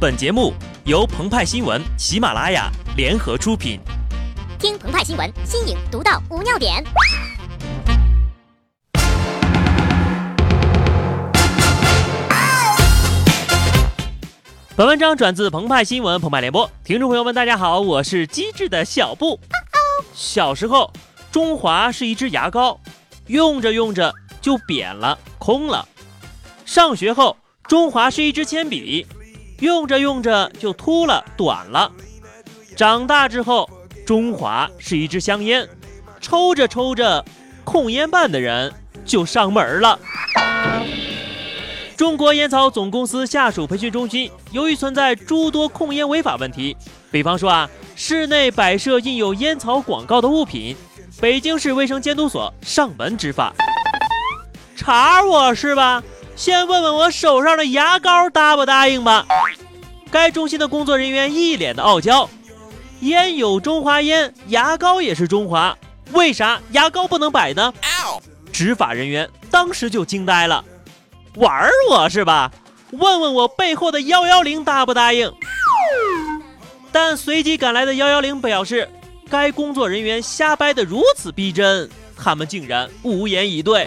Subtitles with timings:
[0.00, 0.54] 本节目
[0.86, 3.78] 由澎湃新闻、喜马拉雅联合出品。
[4.58, 6.82] 听澎湃新闻，新颖独到，无尿点。
[14.74, 19.38] 本文章转自澎湃新闻澎湃联播，听众朋友们，大家好，我是机智的小布。
[20.14, 20.90] 小时候，
[21.30, 22.80] 中华是一支牙膏，
[23.26, 25.86] 用着用着就扁了、空了。
[26.64, 29.06] 上学后，中华是一支铅笔，
[29.60, 31.90] 用着用着就秃了、短了。
[32.76, 33.68] 长大之后，
[34.06, 35.68] 中华是一支香烟，
[36.20, 37.24] 抽着抽着，
[37.62, 38.72] 控烟办的人
[39.04, 39.98] 就上门了。
[41.96, 46.74] 中国烟草总公司下属培训中心由于存在诸多控烟违法问题，
[47.10, 50.74] 比方说啊，室内摆设印有烟草广告的物品，
[51.20, 53.52] 北京市卫生监督所上门执法。
[54.74, 56.02] 查我是吧？
[56.40, 59.26] 先问问我手上的牙膏答不答应吧。
[60.10, 62.30] 该中心的工作人员一脸的傲娇，
[63.00, 65.76] 烟有中华烟，牙膏也是中华，
[66.12, 67.74] 为啥牙膏不能摆呢？
[68.50, 70.64] 执法人员当时就惊呆了。
[71.34, 72.50] 玩我是吧？
[72.92, 75.30] 问问我背后的幺幺零答不答应？
[76.90, 78.88] 但随即赶来的幺幺零表示，
[79.28, 83.86] 该工作人员瞎掰得如此逼真，他们竟然无言以对。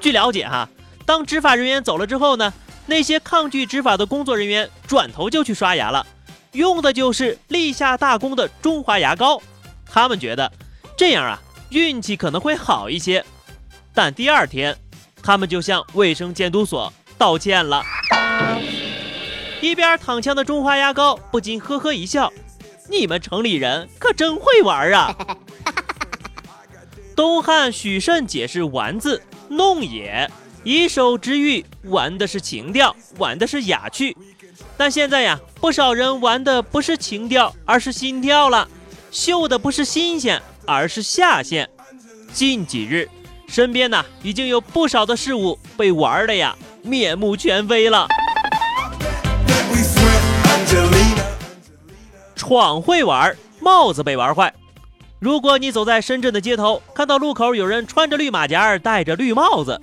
[0.00, 0.68] 据了解哈，
[1.04, 2.52] 当执法人员走了之后呢，
[2.86, 6.06] 那些抗拒执法的工作人员转头就去刷牙了，
[6.52, 9.40] 用的就是立下大功的中华牙膏。
[9.86, 10.50] 他们觉得
[10.96, 13.24] 这样啊，运气可能会好一些。
[13.94, 14.76] 但第二天。
[15.22, 17.84] 他们就向卫生监督所道歉了。
[19.60, 22.32] 一边躺枪的中华牙膏不禁呵呵一笑
[22.88, 25.14] ：“你们城里人可真会玩啊！”
[27.14, 30.30] 东汉许慎解释“丸”字，弄也，
[30.62, 34.16] 以手执玉，玩的是情调，玩的是雅趣。
[34.76, 38.64] 但现在呀，不少人玩的不是情调，而是心跳了；
[39.10, 41.68] 秀的不是新鲜，而是下限。
[42.32, 43.08] 近几日。
[43.48, 48.06] 身边呢，已经有不少的事物被玩的呀面目全非了。
[52.36, 54.54] 闯会玩，帽子被玩坏。
[55.20, 59.78] 如果你走在深圳的街头，看到路口有人穿着绿马甲，戴着绿帽子，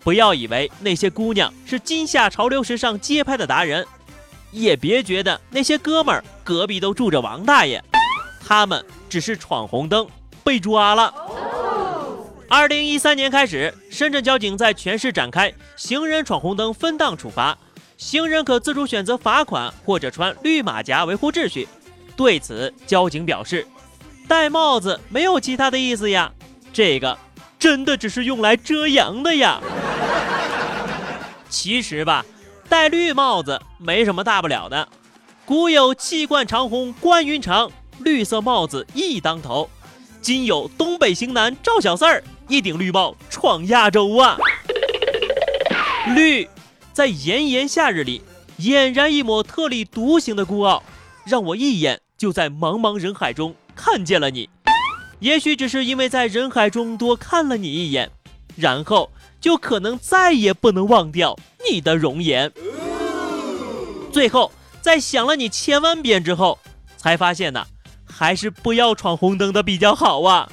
[0.00, 3.86] 不要以为那些姑娘是今夏潮流时尚街拍的达人，
[4.50, 7.82] 也别觉得那些哥们儿隔壁都住着王大爷，
[8.46, 10.06] 他们只是闯红灯
[10.44, 11.14] 被抓了。
[12.50, 17.56] 二零一三年开始，深圳交警在全市展开行人闯红灯分档处罚，
[17.96, 21.66] 行人可自主选择罚款或者穿绿马甲维护秩序。
[22.14, 23.66] 对此，交警表示，
[24.32, 26.32] 戴帽子没有其他的意思呀，
[26.72, 27.18] 这个
[27.58, 29.60] 真的只是用来遮阳的呀。
[31.50, 32.24] 其实吧，
[32.66, 34.88] 戴绿帽子没什么大不了的。
[35.44, 39.68] 古有气贯长虹关云长，绿色帽子一当头。
[40.22, 42.24] 今有东北型男赵小四儿。
[42.48, 44.38] 一顶绿帽闯亚洲啊！
[46.16, 46.48] 绿，
[46.94, 48.22] 在炎炎夏日里
[48.58, 50.82] 俨然一抹特立独行的孤傲，
[51.26, 54.48] 让我一眼就在茫茫人海中看见了你。
[55.20, 58.10] 也许只是因为在人海中多看了你一眼，
[58.56, 59.10] 然后
[59.40, 61.38] 就可能再也不能忘掉
[61.70, 62.52] 你的容颜。
[64.12, 64.50] 最后，
[64.80, 66.58] 在想了你千万遍之后，
[66.96, 67.64] 才发现呢，
[68.04, 70.50] 还是不要闯红灯的比较好啊。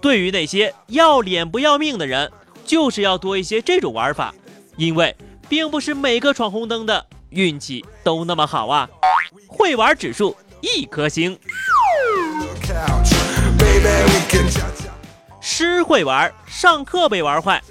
[0.00, 2.32] 对于那些要脸不要命的人，
[2.64, 4.34] 就是要多一些这种玩法，
[4.76, 5.14] 因为
[5.48, 8.88] 并不是每个闯红灯的运气都那么好啊。
[9.46, 11.38] 会玩指数一颗星。
[15.38, 17.62] 诗会玩，上课被玩坏。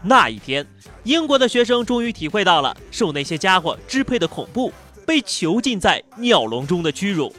[0.00, 0.64] 那一天，
[1.02, 4.72] 英国的学生终于体会到了受那些家伙支配的恐怖，
[5.04, 7.34] 被囚禁在鸟笼中的屈辱。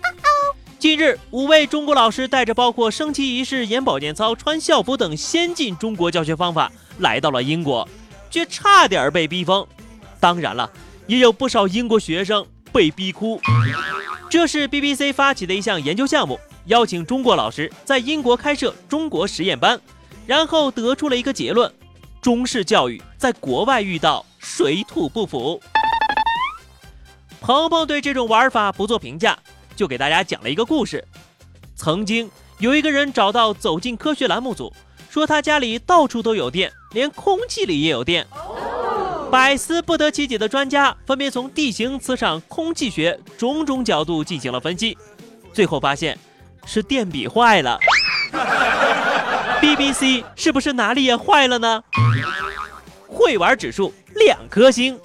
[0.78, 6.70] 近日，五位中国老师带着包括升旗仪式、眼保健操、穿校服等先进中国教学方法
[7.00, 7.88] 来到了英国，
[8.30, 9.66] 却差点被逼疯。
[10.20, 10.70] 当然了，
[11.08, 13.40] 也有不少英国学生被逼哭。
[14.36, 19.80] 这是 BBC 发起的一项研究项目，邀请中国老师在英国开设中国实验班，
[20.26, 21.74] 然后得出了一个结论：
[22.22, 25.58] 中式教育在国外遇到水土不服。
[27.40, 29.40] 鹏鹏对这种玩法不做评价。
[29.74, 31.02] 就给大家讲了一个故事。
[31.74, 32.30] 曾经
[32.60, 34.74] 有一个人找到《走进科学》栏目组，
[35.10, 38.28] 说他家里到处都有电，连空气里也有电。
[39.32, 44.98] 百思不得其解的专家分别从地形、磁场、空气学种种角度进行了分析，
[45.52, 46.18] 最后发现
[46.66, 47.78] 是电笔坏了。
[49.62, 51.84] BBC 是不是哪里也坏了呢？
[53.08, 54.98] 会玩指数两颗星。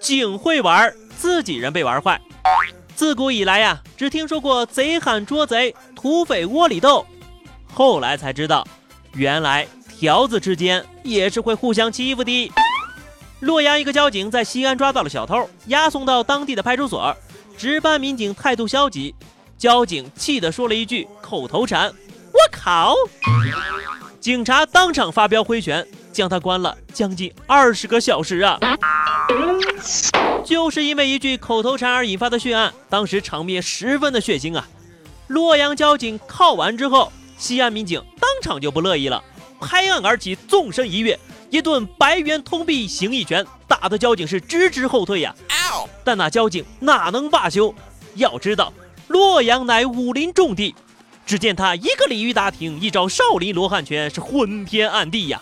[0.00, 2.20] 警会玩，自己人被玩坏。
[2.94, 7.04] 自古以来呀，只听说过贼喊捉贼，土匪窝里斗，
[7.72, 8.66] 后来才知道，
[9.14, 9.66] 原来
[9.98, 12.52] 条子之间也是会互相欺负的。
[13.40, 17.16] 洛阳一个交警在西安抓到了小偷，押送到当地的派出所，
[17.56, 19.12] 值班民警态度消极，
[19.58, 21.92] 交警气得说了一句口头禅
[22.30, 22.94] ：“我靠！”
[24.20, 28.56] 警察当场发飙挥拳，将他关了将近二十个小时啊！
[30.44, 34.68] 就是因为一句口头禅而引发的血案，当时场面十分的血腥啊！
[35.26, 39.22] 洛阳交警铐完之后，西安民警当场就不乐意了，
[39.60, 41.18] 拍案而起，纵身一跃，
[41.50, 45.34] 一顿白猿通臂形意拳，打的交警是直直后退呀！
[46.02, 47.74] 但那交警哪能罢休？
[48.14, 48.72] 要知道，
[49.08, 50.74] 洛阳乃武林重地，
[51.26, 55.40] 只见他一个鲤鱼打挺，一招少林罗汉拳，是昏天暗地呀！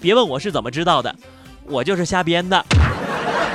[0.00, 1.14] 别问我是怎么知道的，
[1.64, 2.64] 我就是瞎编的。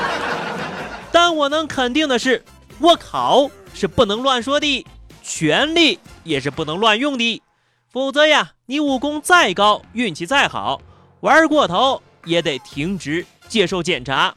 [1.11, 2.43] 但我能肯定的是，
[2.79, 4.85] 我靠是不能乱说的，
[5.23, 7.41] 权力也是不能乱用的，
[7.91, 10.79] 否则呀，你武功再高，运气再好，
[11.21, 14.31] 玩过头也得停职接受检查。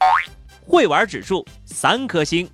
[0.66, 2.48] 会玩指数三颗星。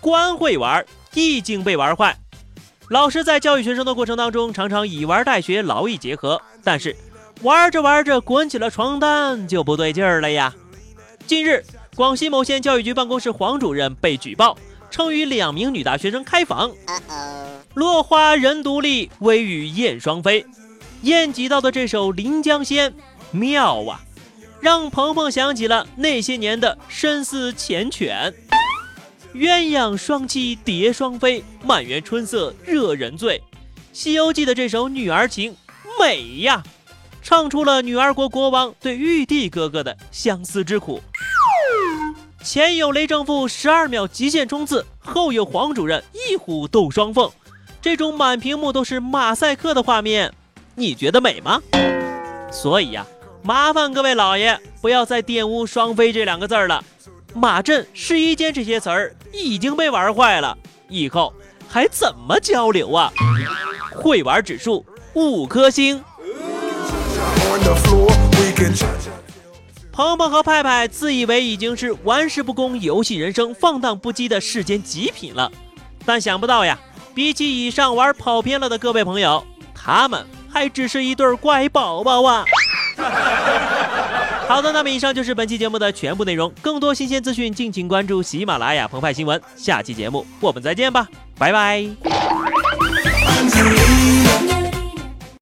[0.00, 2.16] 官会玩，意境被玩坏。
[2.88, 6.96] 老师在教育学生的过程当中，常常以玩代学，劳逸结合，但是。
[7.42, 10.54] 玩着玩着，滚起了床单就不对劲儿了呀！
[11.26, 11.64] 近日，
[11.96, 14.56] 广西某县教育局办公室黄主任被举报，
[14.90, 16.70] 称与两名女大学生开房。
[17.74, 20.44] 落花人独立，微雨燕双飞。
[21.02, 22.90] 燕几道的这首《临江仙》
[23.30, 24.00] 妙啊，
[24.60, 28.32] 让鹏鹏想起了那些年的深思缱绻。
[29.32, 33.38] 鸳鸯双栖蝶双飞，满园春色惹人醉。
[33.92, 35.56] 《西游记》的这首女儿情
[35.98, 36.62] 美呀！
[37.22, 41.00] 唱出了女儿国国王对玉帝哥哥的相思之苦。
[42.42, 47.30] 前有雷正富十二秒极限冲刺，后有黄主任一虎斗双凤，
[47.82, 50.32] 这种满屏幕都是马赛克的画面，
[50.74, 51.60] 你觉得美吗？
[52.50, 53.06] 所以呀，
[53.42, 56.82] 麻烦各位老爷不要再玷污“双飞”这两个字了。
[57.34, 60.56] 马震、试衣间这些词儿已经被玩坏了，
[60.88, 61.32] 以后
[61.68, 63.12] 还怎么交流啊？
[63.92, 66.02] 会玩指数五颗星。
[70.00, 75.52] 鹏鹏和派派自以为已经是玩世不恭、游戏人生、放荡不羁的世间极品了，
[76.06, 76.78] 但想不到呀，
[77.14, 79.44] 比起以上玩跑偏了的各位朋友，
[79.74, 82.46] 他们还只是一对乖宝宝啊！
[84.48, 91.06] 好的，那么以上就是本期节目的全部内容，更多新鲜资讯敬请关注喜马拉雅澎湃新闻，下期节目我们再见吧，
[91.36, 91.84] 拜拜。